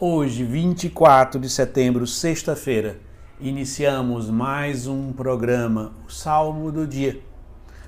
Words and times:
Hoje, 0.00 0.42
24 0.42 1.38
de 1.38 1.48
setembro, 1.48 2.04
sexta-feira, 2.04 2.98
iniciamos 3.38 4.28
mais 4.28 4.88
um 4.88 5.12
programa, 5.12 5.92
o 6.04 6.10
Salmo 6.10 6.72
do 6.72 6.84
Dia. 6.84 7.20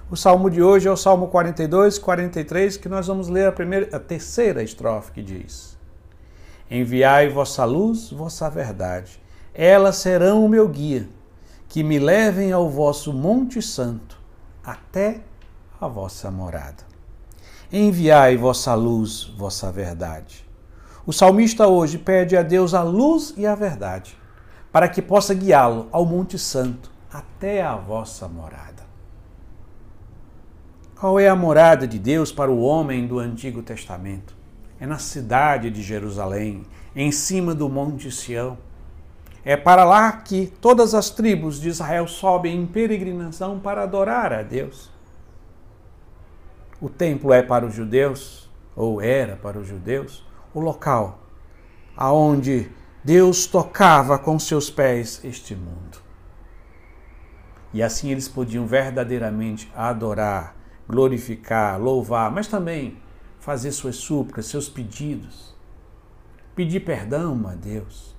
O 0.09 0.17
salmo 0.17 0.49
de 0.49 0.63
hoje 0.63 0.87
é 0.87 0.91
o 0.91 0.97
Salmo 0.97 1.27
42, 1.27 1.99
43, 1.99 2.77
que 2.77 2.89
nós 2.89 3.09
vamos 3.09 3.27
ler 3.27 3.49
a, 3.49 3.53
primeira, 3.53 3.97
a 3.97 3.99
terceira 3.99 4.63
estrofe 4.63 5.11
que 5.11 5.21
diz: 5.21 5.77
Enviai 6.71 7.29
vossa 7.29 7.65
luz, 7.65 8.11
vossa 8.13 8.49
verdade, 8.49 9.21
elas 9.53 9.97
serão 9.97 10.45
o 10.45 10.49
meu 10.49 10.69
guia, 10.69 11.09
que 11.69 11.83
me 11.83 11.99
levem 11.99 12.53
ao 12.53 12.71
vosso 12.71 13.13
Monte 13.13 13.61
Santo, 13.61 14.17
até 14.63 15.23
a 15.81 15.89
vossa 15.89 16.31
morada. 16.31 16.85
Enviai 17.73 18.37
vossa 18.37 18.75
luz, 18.77 19.25
vossa 19.37 19.73
verdade 19.73 20.46
o 21.07 21.13
salmista 21.13 21.69
hoje 21.69 21.99
pede 21.99 22.37
a 22.37 22.43
Deus 22.43 22.75
a 22.75 22.83
luz 22.83 23.33
e 23.37 23.47
a 23.47 23.55
verdade, 23.55 24.19
para 24.73 24.89
que 24.89 25.01
possa 25.01 25.33
guiá-lo 25.33 25.89
ao 25.93 26.05
Monte 26.05 26.37
Santo, 26.37 26.91
até 27.13 27.63
a 27.63 27.77
vossa 27.77 28.27
morada. 28.27 28.85
Qual 30.99 31.21
é 31.21 31.29
a 31.29 31.37
morada 31.37 31.87
de 31.87 31.99
Deus 31.99 32.33
para 32.33 32.51
o 32.51 32.61
homem 32.61 33.07
do 33.07 33.21
Antigo 33.21 33.63
Testamento? 33.63 34.35
É 34.81 34.87
na 34.87 34.99
cidade 34.99 35.71
de 35.71 35.81
Jerusalém, 35.81 36.67
em 36.95 37.13
cima 37.13 37.55
do 37.55 37.69
Monte 37.69 38.11
Sião. 38.11 38.59
É 39.45 39.57
para 39.57 39.85
lá 39.85 40.11
que 40.11 40.53
todas 40.61 40.93
as 40.93 41.09
tribos 41.09 41.61
de 41.61 41.69
Israel 41.69 42.09
sobem 42.09 42.61
em 42.61 42.67
peregrinação 42.67 43.61
para 43.61 43.85
adorar 43.85 44.33
a 44.33 44.43
Deus. 44.43 44.91
O 46.81 46.89
templo 46.89 47.33
é 47.33 47.43
para 47.43 47.65
os 47.65 47.75
judeus, 47.75 48.51
ou 48.75 49.01
era 49.01 49.37
para 49.37 49.59
os 49.59 49.69
judeus, 49.69 50.27
o 50.57 50.61
local 50.61 51.19
aonde 51.95 52.71
Deus 53.05 53.47
tocava 53.47 54.19
com 54.19 54.39
seus 54.39 54.71
pés 54.71 55.21
este 55.23 55.55
mundo. 55.55 55.99
E 57.75 57.83
assim 57.83 58.11
eles 58.11 58.27
podiam 58.27 58.67
verdadeiramente 58.67 59.71
adorar, 59.77 60.57
glorificar, 60.89 61.79
louvar, 61.79 62.31
mas 62.31 62.47
também 62.49 62.97
fazer 63.39 63.71
suas 63.71 63.97
súplicas, 63.97 64.47
seus 64.47 64.67
pedidos, 64.67 65.55
pedir 66.55 66.81
perdão 66.81 67.47
a 67.47 67.55
Deus. 67.55 68.17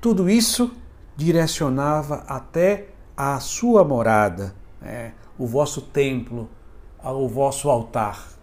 Tudo 0.00 0.30
isso 0.30 0.72
direcionava 1.14 2.24
até 2.26 2.88
a 3.14 3.38
sua 3.38 3.84
morada, 3.84 4.54
né? 4.80 5.12
o 5.38 5.46
vosso 5.46 5.82
templo, 5.82 6.48
o 7.04 7.28
vosso 7.28 7.68
altar. 7.68 8.39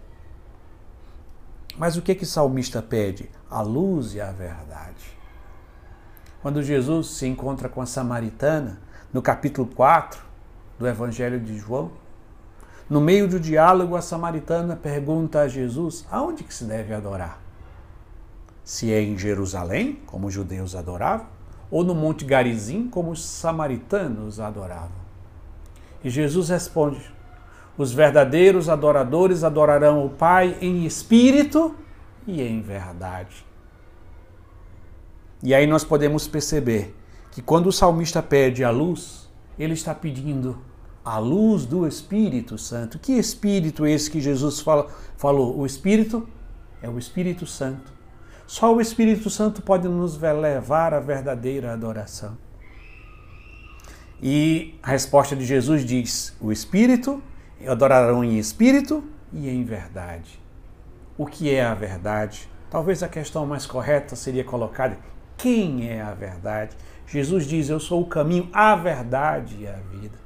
Mas 1.78 1.96
o 1.96 2.02
que 2.02 2.14
que 2.14 2.24
o 2.24 2.26
salmista 2.26 2.82
pede? 2.82 3.30
A 3.48 3.62
luz 3.62 4.12
e 4.14 4.20
a 4.20 4.32
verdade. 4.32 5.16
Quando 6.42 6.62
Jesus 6.62 7.10
se 7.10 7.26
encontra 7.26 7.68
com 7.68 7.80
a 7.80 7.86
samaritana, 7.86 8.80
no 9.12 9.22
capítulo 9.22 9.68
4 9.74 10.20
do 10.76 10.86
Evangelho 10.88 11.38
de 11.38 11.56
João, 11.56 11.92
no 12.90 13.00
meio 13.00 13.28
do 13.28 13.38
diálogo, 13.38 13.94
a 13.94 14.02
samaritana 14.02 14.74
pergunta 14.74 15.40
a 15.40 15.48
Jesus 15.48 16.04
aonde 16.10 16.42
que 16.42 16.52
se 16.52 16.64
deve 16.64 16.92
adorar. 16.92 17.40
Se 18.64 18.92
é 18.92 19.00
em 19.00 19.16
Jerusalém, 19.16 20.00
como 20.06 20.26
os 20.26 20.34
judeus 20.34 20.74
adoravam, 20.74 21.26
ou 21.70 21.84
no 21.84 21.94
Monte 21.94 22.24
Garizim, 22.24 22.88
como 22.88 23.10
os 23.10 23.24
samaritanos 23.24 24.40
adoravam. 24.40 24.98
E 26.02 26.10
Jesus 26.10 26.48
responde: 26.48 27.12
os 27.78 27.92
verdadeiros 27.92 28.68
adoradores 28.68 29.44
adorarão 29.44 30.04
o 30.04 30.10
Pai 30.10 30.58
em 30.60 30.84
espírito 30.84 31.76
e 32.26 32.42
em 32.42 32.60
verdade. 32.60 33.46
E 35.40 35.54
aí 35.54 35.66
nós 35.66 35.84
podemos 35.84 36.26
perceber 36.26 36.94
que 37.30 37.40
quando 37.40 37.68
o 37.68 37.72
salmista 37.72 38.20
pede 38.20 38.64
a 38.64 38.70
luz, 38.70 39.30
ele 39.56 39.74
está 39.74 39.94
pedindo 39.94 40.58
a 41.04 41.18
luz 41.18 41.64
do 41.64 41.86
Espírito 41.86 42.58
Santo. 42.58 42.98
Que 42.98 43.12
Espírito 43.12 43.86
é 43.86 43.92
esse 43.92 44.10
que 44.10 44.20
Jesus 44.20 44.58
fala, 44.58 44.88
falou? 45.16 45.56
O 45.56 45.64
Espírito 45.64 46.28
é 46.82 46.88
o 46.88 46.98
Espírito 46.98 47.46
Santo. 47.46 47.92
Só 48.44 48.74
o 48.74 48.80
Espírito 48.80 49.30
Santo 49.30 49.62
pode 49.62 49.86
nos 49.86 50.20
levar 50.20 50.92
à 50.92 50.98
verdadeira 50.98 51.72
adoração. 51.72 52.36
E 54.20 54.74
a 54.82 54.90
resposta 54.90 55.36
de 55.36 55.44
Jesus 55.44 55.84
diz: 55.84 56.36
o 56.40 56.50
Espírito 56.50 57.22
adorarão 57.66 58.22
em 58.22 58.38
espírito 58.38 59.02
e 59.32 59.48
em 59.48 59.64
verdade. 59.64 60.40
O 61.16 61.26
que 61.26 61.52
é 61.52 61.64
a 61.64 61.74
verdade? 61.74 62.48
Talvez 62.70 63.02
a 63.02 63.08
questão 63.08 63.46
mais 63.46 63.66
correta 63.66 64.14
seria 64.14 64.44
colocada: 64.44 64.98
quem 65.36 65.88
é 65.88 66.02
a 66.02 66.14
verdade? 66.14 66.76
Jesus 67.06 67.46
diz: 67.46 67.68
Eu 67.68 67.80
sou 67.80 68.02
o 68.02 68.06
caminho, 68.06 68.48
a 68.52 68.76
verdade 68.76 69.56
e 69.60 69.66
a 69.66 69.76
vida. 69.90 70.18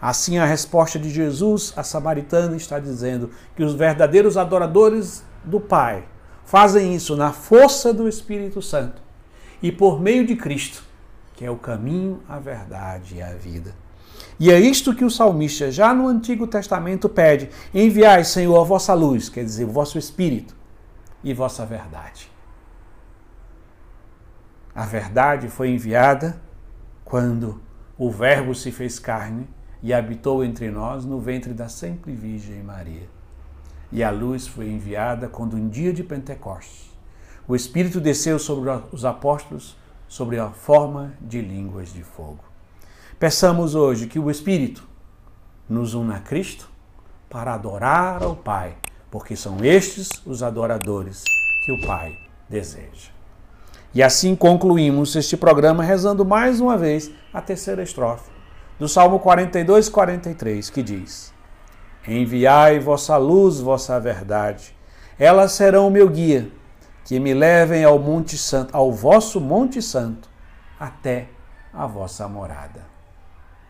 Assim, 0.00 0.38
a 0.38 0.46
resposta 0.46 0.98
de 0.98 1.10
Jesus 1.10 1.74
a 1.76 1.82
samaritana 1.82 2.56
está 2.56 2.78
dizendo 2.78 3.30
que 3.54 3.62
os 3.62 3.74
verdadeiros 3.74 4.36
adoradores 4.36 5.24
do 5.44 5.60
Pai 5.60 6.04
fazem 6.44 6.94
isso 6.94 7.16
na 7.16 7.32
força 7.32 7.92
do 7.92 8.08
Espírito 8.08 8.62
Santo 8.62 9.00
e 9.62 9.70
por 9.70 10.00
meio 10.00 10.26
de 10.26 10.36
Cristo, 10.36 10.82
que 11.34 11.44
é 11.44 11.50
o 11.50 11.56
caminho, 11.56 12.22
a 12.28 12.38
verdade 12.38 13.16
e 13.16 13.22
a 13.22 13.34
vida. 13.34 13.74
E 14.40 14.50
é 14.50 14.58
isto 14.58 14.94
que 14.94 15.04
o 15.04 15.10
salmista, 15.10 15.70
já 15.70 15.92
no 15.92 16.08
Antigo 16.08 16.46
Testamento, 16.46 17.10
pede: 17.10 17.50
enviai, 17.74 18.24
Senhor, 18.24 18.58
a 18.58 18.64
vossa 18.64 18.94
luz, 18.94 19.28
quer 19.28 19.44
dizer, 19.44 19.66
o 19.66 19.70
vosso 19.70 19.98
espírito 19.98 20.56
e 21.22 21.34
vossa 21.34 21.66
verdade. 21.66 22.32
A 24.74 24.86
verdade 24.86 25.48
foi 25.48 25.68
enviada 25.68 26.40
quando 27.04 27.60
o 27.98 28.10
Verbo 28.10 28.54
se 28.54 28.72
fez 28.72 28.98
carne 28.98 29.46
e 29.82 29.92
habitou 29.92 30.42
entre 30.42 30.70
nós 30.70 31.04
no 31.04 31.20
ventre 31.20 31.52
da 31.52 31.68
sempre 31.68 32.14
Virgem 32.14 32.62
Maria. 32.62 33.06
E 33.92 34.02
a 34.02 34.10
luz 34.10 34.46
foi 34.46 34.70
enviada 34.70 35.28
quando, 35.28 35.54
um 35.54 35.68
dia 35.68 35.92
de 35.92 36.02
Pentecostes, 36.02 36.90
o 37.46 37.54
Espírito 37.54 38.00
desceu 38.00 38.38
sobre 38.38 38.70
os 38.90 39.04
apóstolos 39.04 39.76
sobre 40.08 40.38
a 40.38 40.48
forma 40.48 41.12
de 41.20 41.42
línguas 41.42 41.92
de 41.92 42.02
fogo. 42.02 42.49
Peçamos 43.20 43.74
hoje 43.74 44.06
que 44.06 44.18
o 44.18 44.30
Espírito 44.30 44.82
nos 45.68 45.92
una 45.92 46.16
a 46.16 46.20
Cristo 46.20 46.70
para 47.28 47.52
adorar 47.52 48.22
ao 48.22 48.34
Pai, 48.34 48.74
porque 49.10 49.36
são 49.36 49.62
estes 49.62 50.08
os 50.24 50.42
adoradores 50.42 51.22
que 51.66 51.70
o 51.70 51.86
Pai 51.86 52.16
deseja. 52.48 53.10
E 53.92 54.02
assim 54.02 54.34
concluímos 54.34 55.14
este 55.16 55.36
programa 55.36 55.82
rezando 55.82 56.24
mais 56.24 56.62
uma 56.62 56.78
vez 56.78 57.10
a 57.30 57.42
terceira 57.42 57.82
estrofe 57.82 58.30
do 58.78 58.88
Salmo 58.88 59.18
42, 59.18 59.90
43, 59.90 60.70
que 60.70 60.82
diz: 60.82 61.30
Enviai 62.08 62.78
vossa 62.78 63.18
luz, 63.18 63.60
vossa 63.60 64.00
verdade, 64.00 64.74
elas 65.18 65.52
serão 65.52 65.88
o 65.88 65.90
meu 65.90 66.08
guia, 66.08 66.50
que 67.04 67.20
me 67.20 67.34
levem 67.34 67.84
ao 67.84 67.98
Monte 67.98 68.38
Santo, 68.38 68.74
ao 68.74 68.90
vosso 68.90 69.38
Monte 69.42 69.82
Santo, 69.82 70.30
até 70.78 71.28
a 71.70 71.86
vossa 71.86 72.26
morada. 72.26 72.89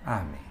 Amém. 0.04 0.49